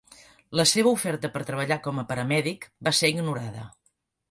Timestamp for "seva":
0.71-0.93